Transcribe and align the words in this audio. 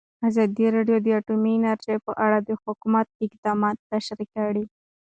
ازادي 0.27 0.65
راډیو 0.75 0.97
د 1.01 1.07
اټومي 1.19 1.51
انرژي 1.57 1.97
په 2.05 2.11
اړه 2.25 2.37
د 2.41 2.49
حکومت 2.63 3.07
اقدامات 3.25 3.75
تشریح 3.91 4.29
کړي. 4.35 4.63